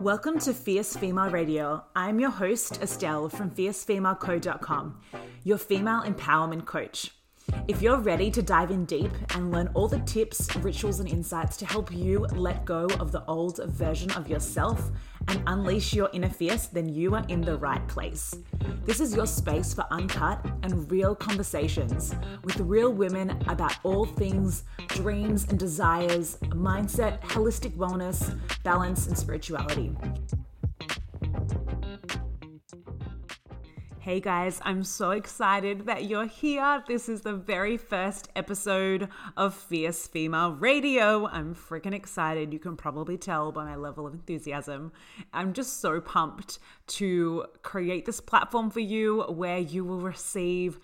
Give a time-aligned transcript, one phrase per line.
[0.00, 1.82] Welcome to Fierce Female Radio.
[1.96, 5.00] I'm your host, Estelle from fiercefemaleco.com,
[5.42, 7.12] your female empowerment coach.
[7.66, 11.56] If you're ready to dive in deep and learn all the tips, rituals, and insights
[11.58, 14.90] to help you let go of the old version of yourself
[15.28, 18.34] and unleash your inner fierce, then you are in the right place.
[18.84, 22.14] This is your space for uncut and real conversations
[22.44, 29.94] with real women about all things dreams and desires, mindset, holistic wellness, balance, and spirituality.
[34.06, 36.80] Hey guys, I'm so excited that you're here.
[36.86, 41.26] This is the very first episode of Fierce Female Radio.
[41.26, 42.52] I'm freaking excited.
[42.52, 44.92] You can probably tell by my level of enthusiasm.
[45.32, 50.78] I'm just so pumped to create this platform for you where you will receive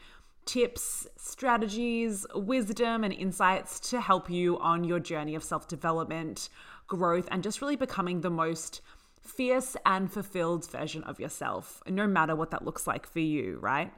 [0.44, 6.48] tips, strategies, wisdom, and insights to help you on your journey of self development,
[6.88, 8.80] growth, and just really becoming the most
[9.22, 13.92] fierce and fulfilled version of yourself, no matter what that looks like for you, right?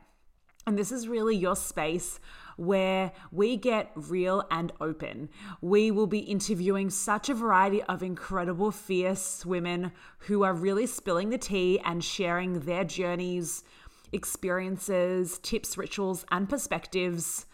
[0.66, 2.20] And this is really your space
[2.56, 5.28] where we get real and open.
[5.60, 11.30] We will be interviewing such a variety of incredible, fierce women who are really spilling
[11.30, 13.64] the tea and sharing their journeys,
[14.12, 17.46] experiences, tips, rituals, and perspectives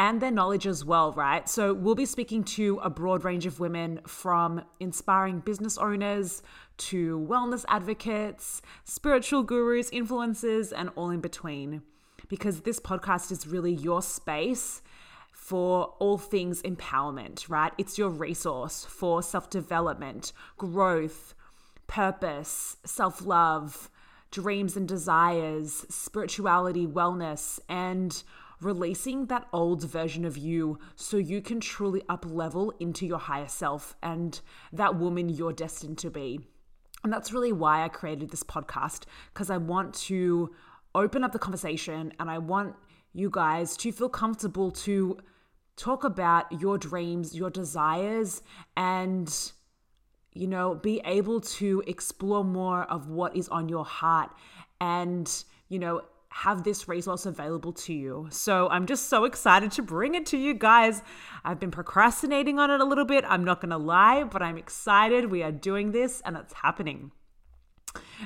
[0.00, 1.46] and their knowledge as well, right?
[1.46, 6.42] So, we'll be speaking to a broad range of women from inspiring business owners
[6.80, 11.82] to wellness advocates, spiritual gurus, influencers, and all in between.
[12.28, 14.82] Because this podcast is really your space
[15.32, 17.72] for all things empowerment, right?
[17.78, 21.34] It's your resource for self development, growth,
[21.86, 23.90] purpose, self love,
[24.30, 28.22] dreams and desires, spirituality, wellness, and
[28.60, 33.48] releasing that old version of you so you can truly up level into your higher
[33.48, 34.40] self and
[34.72, 36.40] that woman you're destined to be.
[37.02, 40.54] And that's really why I created this podcast because I want to
[40.94, 42.74] open up the conversation and I want
[43.12, 45.18] you guys to feel comfortable to
[45.76, 48.42] talk about your dreams, your desires,
[48.76, 49.52] and
[50.32, 54.30] you know, be able to explore more of what is on your heart.
[54.80, 55.30] And,
[55.68, 58.28] you know, have this resource available to you.
[58.30, 61.02] So I'm just so excited to bring it to you guys.
[61.44, 65.30] I've been procrastinating on it a little bit, I'm not gonna lie, but I'm excited.
[65.30, 67.10] We are doing this and it's happening.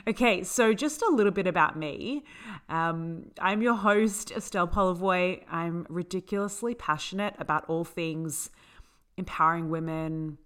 [0.07, 2.25] Okay, so just a little bit about me.
[2.69, 5.43] Um, I'm your host, Estelle Polivoy.
[5.51, 8.51] I'm ridiculously passionate about all things
[9.17, 10.37] empowering women,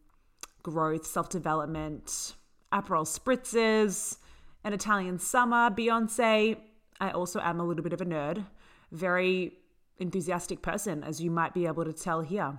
[0.63, 2.35] growth, self development,
[2.73, 4.19] Aperol spritzes,
[4.63, 6.57] an Italian summer, Beyonce,
[7.01, 8.45] I also am a little bit of a nerd,
[8.93, 9.59] very
[9.99, 12.59] enthusiastic person, as you might be able to tell here.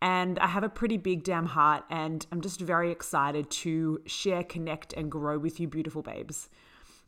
[0.00, 4.42] And I have a pretty big damn heart, and I'm just very excited to share,
[4.42, 6.48] connect, and grow with you, beautiful babes.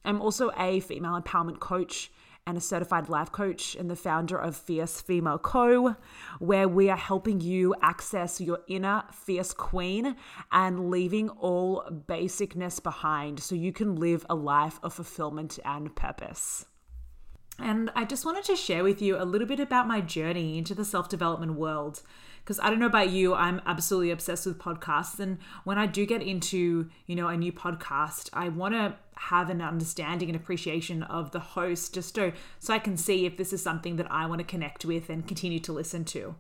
[0.05, 2.13] I'm also a female empowerment coach
[2.47, 5.97] and a certified life coach and the founder of Fierce Female Co.,
[6.39, 10.17] where we are helping you access your inner fierce queen
[10.53, 16.67] and leaving all basicness behind so you can live a life of fulfillment and purpose.
[17.59, 20.75] And I just wanted to share with you a little bit about my journey into
[20.75, 22.03] the self development world
[22.45, 25.19] because I don't know about you, I'm absolutely obsessed with podcasts.
[25.19, 29.49] And when I do get into, you know, a new podcast, I want to have
[29.49, 33.55] an understanding and appreciation of the host just so, so I can see if this
[33.55, 36.35] is something that I want to connect with and continue to listen to.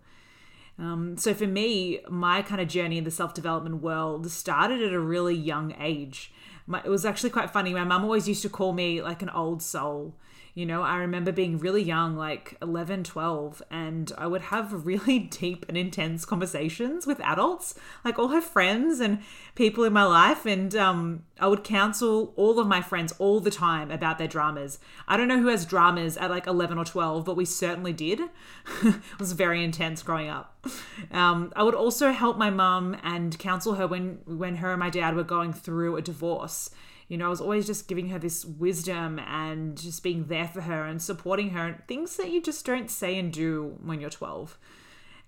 [0.79, 4.93] Um, so for me, my kind of journey in the self development world started at
[4.93, 6.33] a really young age.
[6.67, 7.73] My, it was actually quite funny.
[7.73, 10.17] My mum always used to call me like an old soul
[10.55, 15.19] you know, I remember being really young, like 11, 12, and I would have really
[15.19, 19.19] deep and intense conversations with adults, like all her friends and
[19.57, 20.47] people in my life.
[20.47, 24.79] And um, I would counsel all of my friends all the time about their dramas.
[25.09, 28.21] I don't know who has dramas at like 11 or 12, but we certainly did.
[28.85, 30.69] it was very intense growing up.
[31.11, 34.91] Um, I would also help my mum and counsel her when, when her and my
[34.91, 36.71] dad were going through a divorce
[37.09, 40.63] you know, I was always just giving her this wisdom and just being there for
[40.63, 44.11] her and supporting her, and things that you just don't say and do when you're
[44.11, 44.59] 12.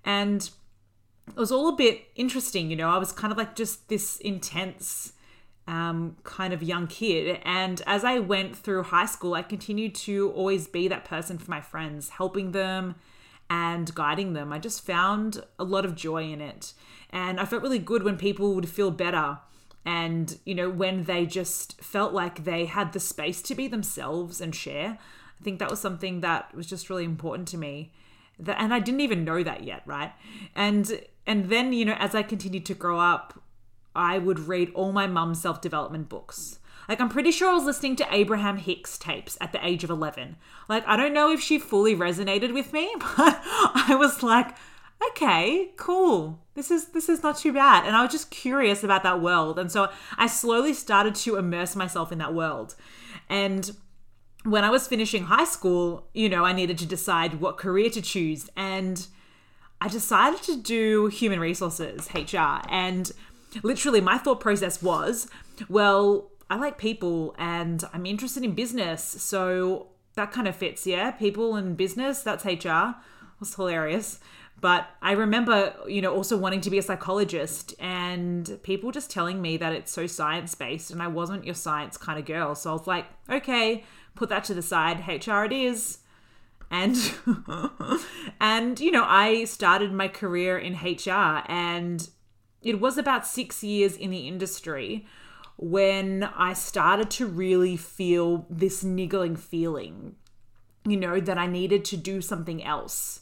[0.05, 0.49] And
[1.29, 4.19] it was all a bit interesting, you know, I was kind of like just this
[4.19, 5.13] intense
[5.67, 7.41] um, kind of young kid.
[7.45, 11.51] And as I went through high school, I continued to always be that person for
[11.51, 12.95] my friends, helping them
[13.51, 14.53] and guiding them.
[14.53, 16.73] I just found a lot of joy in it.
[17.11, 19.39] And I felt really good when people would feel better
[19.87, 24.41] and you know when they just felt like they had the space to be themselves
[24.41, 24.99] and share
[25.41, 27.93] i think that was something that was just really important to me
[28.39, 30.13] that, and i didn't even know that yet right
[30.55, 33.43] and and then you know as i continued to grow up
[33.97, 36.61] I would read all my mum's self development books.
[36.89, 39.91] Like, I'm pretty sure I was listening to Abraham Hicks tapes at the age of
[39.91, 40.37] 11.
[40.69, 44.55] Like, I don't know if she fully resonated with me, but I was like,
[45.11, 46.41] okay, cool.
[46.55, 47.87] This is this is not too bad.
[47.87, 49.59] And I was just curious about that world.
[49.59, 52.75] And so I slowly started to immerse myself in that world.
[53.29, 53.71] And
[54.45, 58.01] when I was finishing high school, you know, I needed to decide what career to
[58.01, 58.49] choose.
[58.57, 59.07] And
[59.81, 62.63] I decided to do human resources, HR.
[62.69, 63.13] And
[63.63, 65.29] literally, my thought process was,
[65.69, 69.03] well, I like people and I'm interested in business.
[69.03, 71.11] So that kind of fits, yeah?
[71.11, 72.95] People and business, that's HR.
[72.95, 74.21] It was hilarious.
[74.61, 79.43] But I remember, you know, also wanting to be a psychologist and people just telling
[79.43, 82.55] me that it's so science based and I wasn't your science kind of girl.
[82.55, 85.07] So I was like, okay, put that to the side.
[85.07, 85.99] HR it is.
[86.71, 86.97] And
[88.41, 92.09] and you know, I started my career in HR and
[92.63, 95.07] it was about 6 years in the industry
[95.57, 100.17] when I started to really feel this niggling feeling,
[100.87, 103.21] you know, that I needed to do something else,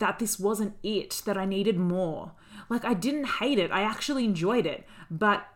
[0.00, 2.32] that this wasn't it, that I needed more.
[2.68, 5.46] Like, I didn't hate it, I actually enjoyed it, but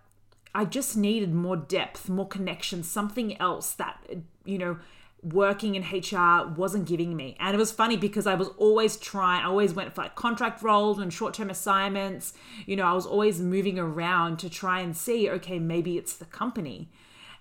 [0.54, 3.98] I just needed more depth, more connection, something else that,
[4.44, 4.78] you know,
[5.24, 7.36] working in HR wasn't giving me.
[7.40, 10.62] And it was funny because I was always trying, I always went for like contract
[10.62, 12.34] roles and short term assignments.
[12.66, 16.26] You know, I was always moving around to try and see, okay, maybe it's the
[16.26, 16.90] company.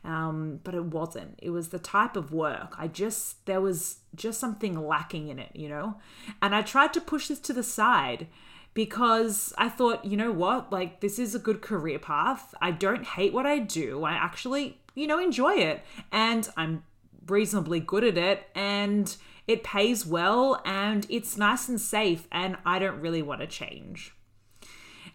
[0.03, 1.39] Um, but it wasn't.
[1.41, 2.75] It was the type of work.
[2.77, 5.95] I just, there was just something lacking in it, you know?
[6.41, 8.27] And I tried to push this to the side
[8.73, 12.53] because I thought, you know what, like this is a good career path.
[12.61, 14.03] I don't hate what I do.
[14.03, 15.83] I actually, you know, enjoy it.
[16.11, 16.83] And I'm
[17.27, 19.15] reasonably good at it and
[19.47, 24.13] it pays well and it's nice and safe and I don't really want to change.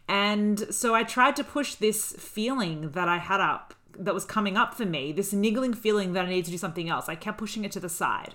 [0.07, 4.57] And so I tried to push this feeling that I had up that was coming
[4.57, 7.09] up for me, this niggling feeling that I need to do something else.
[7.09, 8.35] I kept pushing it to the side.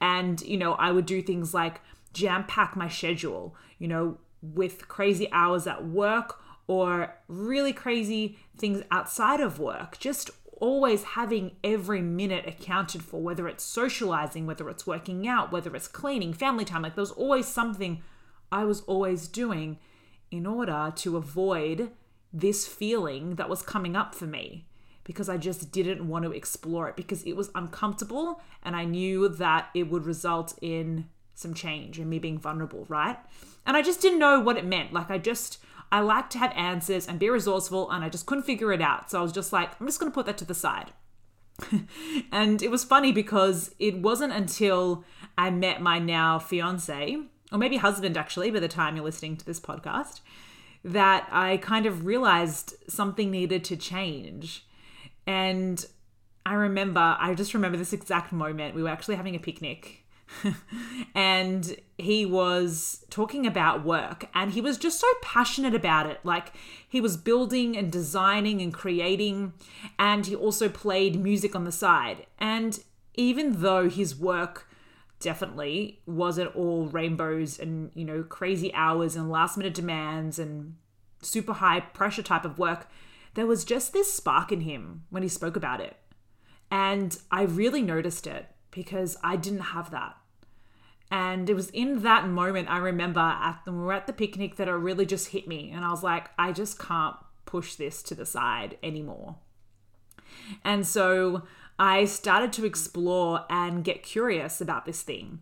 [0.00, 1.80] And, you know, I would do things like
[2.12, 8.82] jam pack my schedule, you know, with crazy hours at work or really crazy things
[8.90, 10.30] outside of work, just
[10.60, 15.88] always having every minute accounted for, whether it's socializing, whether it's working out, whether it's
[15.88, 16.82] cleaning, family time.
[16.82, 18.02] Like there was always something
[18.52, 19.78] I was always doing
[20.30, 21.90] in order to avoid
[22.32, 24.66] this feeling that was coming up for me
[25.04, 29.28] because I just didn't want to explore it because it was uncomfortable and I knew
[29.28, 33.18] that it would result in some change and me being vulnerable, right?
[33.66, 34.92] And I just didn't know what it meant.
[34.92, 35.58] Like I just
[35.92, 39.10] I like to have answers and be resourceful, and I just couldn't figure it out.
[39.10, 40.90] So I was just like, I'm just going to put that to the side.
[42.32, 45.04] and it was funny because it wasn't until
[45.36, 47.18] I met my now fiance,
[47.52, 50.20] or maybe husband actually, by the time you're listening to this podcast,
[50.82, 54.66] that I kind of realized something needed to change.
[55.26, 55.84] And
[56.44, 58.74] I remember, I just remember this exact moment.
[58.74, 60.02] We were actually having a picnic
[61.14, 66.20] and he was talking about work and he was just so passionate about it.
[66.24, 66.52] Like
[66.88, 69.52] he was building and designing and creating,
[69.98, 72.26] and he also played music on the side.
[72.38, 72.82] And
[73.14, 74.68] even though his work
[75.20, 80.76] definitely wasn't all rainbows and, you know, crazy hours and last minute demands and
[81.20, 82.88] super high pressure type of work,
[83.34, 85.96] there was just this spark in him when he spoke about it.
[86.70, 90.16] And I really noticed it because I didn't have that.
[91.10, 94.68] And it was in that moment I remember at we were at the picnic that
[94.68, 95.70] it really just hit me.
[95.70, 99.36] And I was like, I just can't push this to the side anymore.
[100.64, 101.42] And so
[101.78, 105.40] I started to explore and get curious about this thing,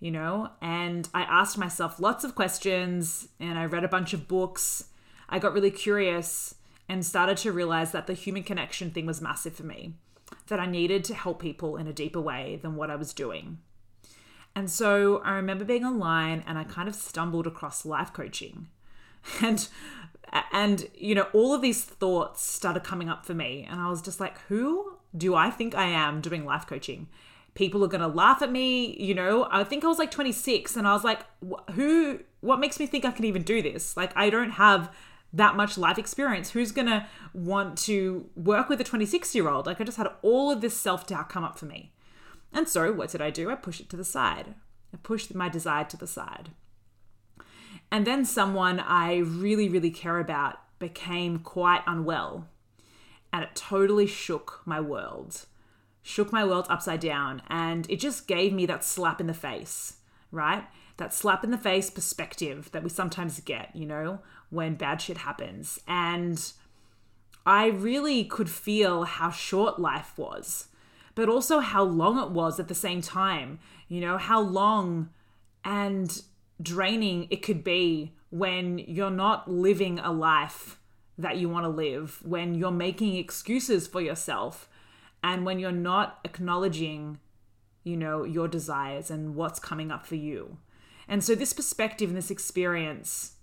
[0.00, 4.26] you know, and I asked myself lots of questions and I read a bunch of
[4.26, 4.84] books.
[5.28, 6.54] I got really curious
[6.88, 9.94] and started to realize that the human connection thing was massive for me,
[10.48, 13.58] that I needed to help people in a deeper way than what I was doing.
[14.54, 18.68] And so I remember being online and I kind of stumbled across life coaching.
[19.42, 19.66] And
[20.52, 24.02] and you know, all of these thoughts started coming up for me and I was
[24.02, 27.08] just like, who do I think I am doing life coaching?
[27.54, 29.46] People are going to laugh at me, you know.
[29.50, 31.20] I think I was like 26 and I was like,
[31.72, 33.96] who what makes me think I can even do this?
[33.96, 34.94] Like I don't have
[35.34, 36.50] that much life experience.
[36.50, 39.66] Who's going to want to work with a 26 year old?
[39.66, 41.92] Like, I just had all of this self doubt come up for me.
[42.52, 43.50] And so, what did I do?
[43.50, 44.54] I pushed it to the side.
[44.92, 46.50] I pushed my desire to the side.
[47.90, 52.48] And then someone I really, really care about became quite unwell.
[53.32, 55.46] And it totally shook my world,
[56.02, 57.42] shook my world upside down.
[57.48, 59.94] And it just gave me that slap in the face,
[60.34, 60.64] right?
[60.96, 65.18] That slap in the face perspective that we sometimes get, you know, when bad shit
[65.18, 65.80] happens.
[65.88, 66.52] And
[67.46, 70.68] I really could feel how short life was,
[71.14, 73.58] but also how long it was at the same time.
[73.88, 75.10] You know, how long
[75.64, 76.22] and
[76.60, 80.78] draining it could be when you're not living a life
[81.16, 84.68] that you want to live, when you're making excuses for yourself,
[85.22, 87.18] and when you're not acknowledging,
[87.84, 90.56] you know, your desires and what's coming up for you.
[91.06, 93.34] And so, this perspective and this experience,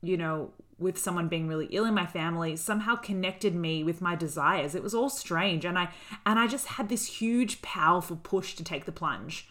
[0.00, 4.14] you know, with someone being really ill in my family somehow connected me with my
[4.14, 4.74] desires.
[4.74, 5.88] It was all strange and I
[6.26, 9.48] and I just had this huge powerful push to take the plunge.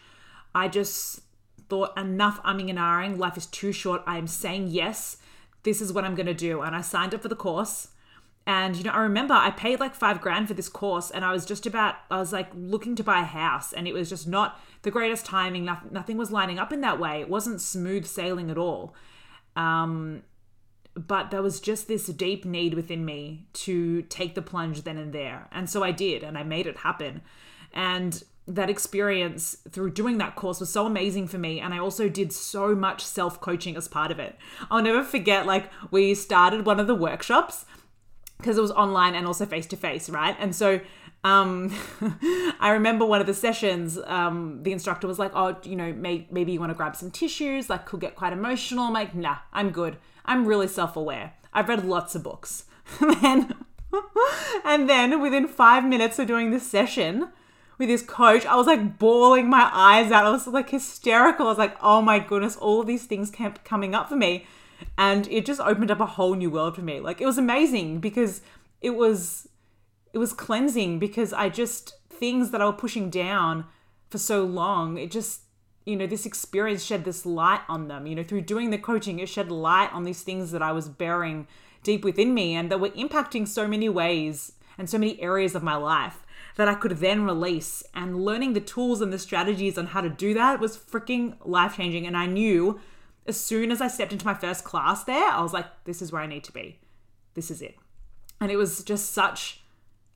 [0.54, 1.20] I just
[1.68, 4.02] thought enough umming and ahhing, life is too short.
[4.06, 5.16] I am saying yes.
[5.62, 7.88] This is what I'm going to do and I signed up for the course.
[8.46, 11.32] And you know, I remember I paid like 5 grand for this course and I
[11.32, 14.28] was just about I was like looking to buy a house and it was just
[14.28, 15.64] not the greatest timing.
[15.64, 17.20] Nothing, nothing was lining up in that way.
[17.20, 18.94] It wasn't smooth sailing at all.
[19.56, 20.22] Um,
[20.94, 25.12] but there was just this deep need within me to take the plunge then and
[25.12, 25.48] there.
[25.50, 27.22] And so I did, and I made it happen.
[27.72, 31.60] And that experience through doing that course was so amazing for me.
[31.60, 34.36] And I also did so much self coaching as part of it.
[34.70, 37.64] I'll never forget, like, we started one of the workshops
[38.38, 40.36] because it was online and also face to face, right?
[40.38, 40.80] And so
[41.24, 41.74] um,
[42.60, 46.28] I remember one of the sessions, um, the instructor was like, Oh, you know, may-
[46.30, 48.84] maybe you want to grab some tissues, like, could get quite emotional.
[48.84, 49.96] I'm like, Nah, I'm good.
[50.26, 51.32] I'm really self aware.
[51.52, 52.64] I've read lots of books.
[53.22, 53.54] and,
[54.64, 57.30] and then within five minutes of doing this session
[57.78, 60.26] with this coach, I was like bawling my eyes out.
[60.26, 61.46] I was like hysterical.
[61.46, 64.46] I was like, oh my goodness, all of these things kept coming up for me.
[64.96, 67.00] And it just opened up a whole new world for me.
[67.00, 68.40] Like it was amazing because
[68.80, 69.48] it was
[70.12, 73.66] it was cleansing because I just things that I was pushing down
[74.10, 75.40] for so long, it just
[75.84, 78.06] you know, this experience shed this light on them.
[78.06, 80.88] You know, through doing the coaching, it shed light on these things that I was
[80.88, 81.46] bearing
[81.82, 85.62] deep within me and that were impacting so many ways and so many areas of
[85.62, 86.24] my life
[86.56, 87.82] that I could then release.
[87.94, 91.76] And learning the tools and the strategies on how to do that was freaking life
[91.76, 92.06] changing.
[92.06, 92.80] And I knew
[93.26, 96.12] as soon as I stepped into my first class there, I was like, this is
[96.12, 96.78] where I need to be.
[97.34, 97.76] This is it.
[98.40, 99.60] And it was just such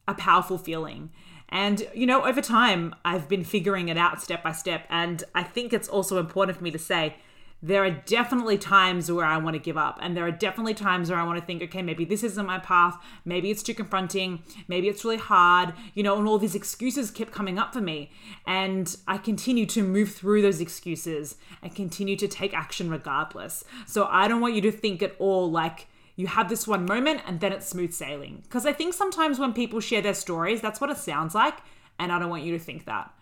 [0.07, 1.11] a powerful feeling.
[1.49, 4.85] And, you know, over time, I've been figuring it out step by step.
[4.91, 7.17] And I think it's also important for me to say
[7.61, 9.99] there are definitely times where I want to give up.
[10.01, 12.59] And there are definitely times where I want to think, okay, maybe this isn't my
[12.59, 12.97] path.
[13.25, 14.43] Maybe it's too confronting.
[14.69, 15.75] Maybe it's really hard.
[15.95, 18.13] You know, and all these excuses kept coming up for me.
[18.47, 23.65] And I continue to move through those excuses and continue to take action regardless.
[23.87, 27.23] So I don't want you to think at all like, you have this one moment
[27.27, 28.41] and then it's smooth sailing.
[28.43, 31.59] Because I think sometimes when people share their stories, that's what it sounds like.
[31.99, 33.13] And I don't want you to think that.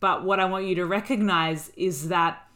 [0.00, 2.47] But what I want you to recognize is that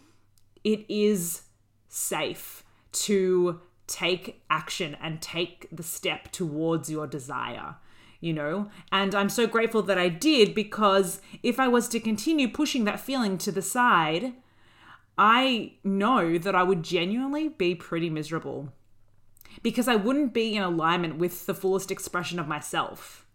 [0.65, 1.43] it is
[1.89, 7.77] safe to take action and take the step towards your desire
[8.23, 8.71] you know?
[8.91, 13.01] And I'm so grateful that I did because if I was to continue pushing that
[13.01, 14.33] feeling to the side,
[15.19, 18.73] I know that I would genuinely be pretty miserable
[19.63, 23.27] because I wouldn't be in alignment with the fullest expression of myself.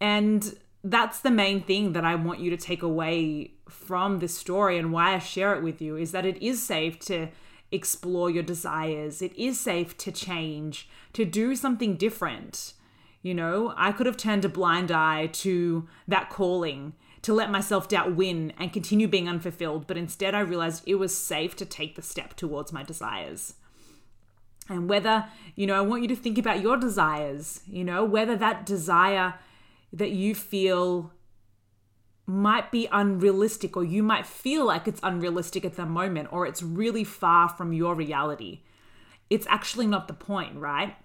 [0.00, 0.56] And
[0.90, 4.92] that's the main thing that I want you to take away from this story and
[4.92, 7.28] why I share it with you is that it is safe to
[7.72, 9.20] explore your desires.
[9.20, 12.74] It is safe to change, to do something different.
[13.22, 17.60] You know, I could have turned a blind eye to that calling, to let my
[17.60, 21.64] self doubt win and continue being unfulfilled, but instead I realized it was safe to
[21.64, 23.54] take the step towards my desires
[24.68, 28.36] and whether you know i want you to think about your desires you know whether
[28.36, 29.34] that desire
[29.96, 31.12] that you feel
[32.26, 36.62] might be unrealistic or you might feel like it's unrealistic at the moment or it's
[36.62, 38.60] really far from your reality.
[39.30, 40.96] It's actually not the point right?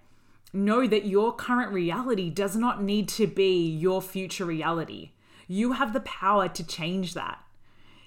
[0.52, 5.12] Know that your current reality does not need to be your future reality.
[5.48, 7.38] You have the power to change that.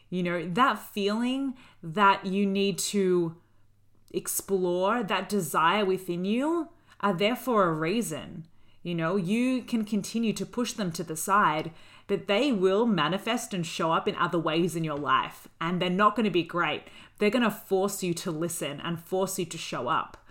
[0.10, 3.36] You know that feeling that you need to
[4.12, 6.70] explore that desire within you
[7.02, 8.46] are there for a reason.
[8.86, 11.72] You know, you can continue to push them to the side,
[12.06, 15.48] but they will manifest and show up in other ways in your life.
[15.60, 16.84] And they're not going to be great.
[17.18, 20.24] They're going to force you to listen and force you to show up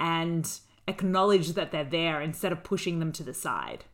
[0.00, 0.50] and
[0.88, 3.84] acknowledge that they're there instead of pushing them to the side.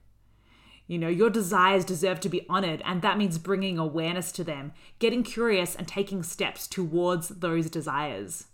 [0.86, 4.72] You know, your desires deserve to be honored, and that means bringing awareness to them,
[4.98, 8.46] getting curious, and taking steps towards those desires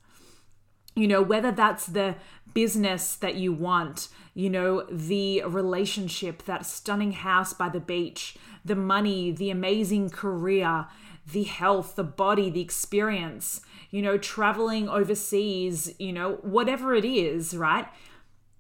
[0.95, 2.17] you know, whether that's the
[2.55, 8.77] business that you want, you know, the relationship, that stunning house by the beach, the
[8.77, 10.87] money, the amazing career,
[11.31, 17.57] the health, the body, the experience, you know, traveling overseas, you know, whatever it is,
[17.57, 17.87] right?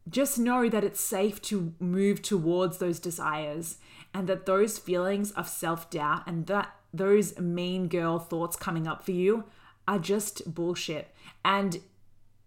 [0.08, 3.78] just know that it's safe to move towards those desires
[4.12, 9.04] and that those feelings of self doubt and that those mean girl thoughts coming up
[9.04, 9.44] for you
[9.86, 11.14] are just bullshit.
[11.44, 11.80] And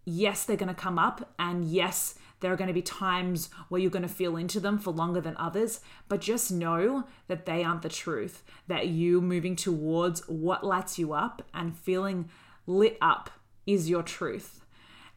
[0.06, 1.34] yes, they're going to come up.
[1.38, 4.78] And yes, there are going to be times where you're going to feel into them
[4.78, 8.42] for longer than others, but just know that they aren't the truth.
[8.68, 12.30] That you moving towards what lights you up and feeling
[12.66, 13.30] lit up
[13.66, 14.62] is your truth.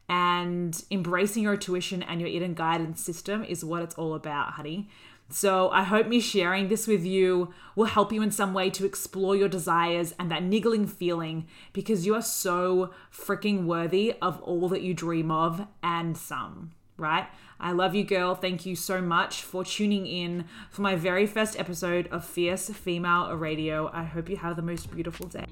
[0.08, 4.88] And embracing your intuition and your inner guidance system is what it's all about, honey.
[5.30, 8.84] So I hope me sharing this with you will help you in some way to
[8.84, 14.68] explore your desires and that niggling feeling because you are so freaking worthy of all
[14.70, 17.28] that you dream of and some, right?
[17.60, 18.34] I love you, girl.
[18.34, 23.32] Thank you so much for tuning in for my very first episode of Fierce Female
[23.36, 23.88] Radio.
[23.92, 25.46] I hope you have the most beautiful day.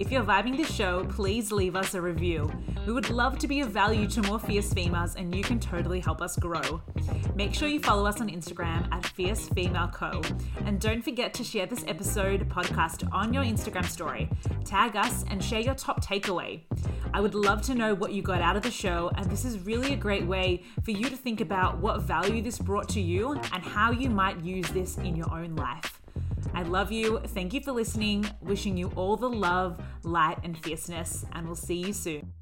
[0.00, 2.50] If you're vibing the show, please leave us a review.
[2.86, 6.00] We would love to be of value to more fierce females, and you can totally
[6.00, 6.80] help us grow.
[7.34, 10.22] Make sure you follow us on Instagram at Fierce Female Co.
[10.64, 14.30] And don't forget to share this episode podcast on your Instagram story.
[14.64, 16.62] Tag us and share your top takeaway.
[17.12, 19.58] I would love to know what you got out of the show, and this is
[19.66, 23.34] really a great way for you to think about what value this brought to you
[23.34, 26.00] and how you might use this in your own life.
[26.54, 27.20] I love you.
[27.28, 28.28] Thank you for listening.
[28.40, 32.32] Wishing you all the love, light, and fierceness, and we'll see you soon.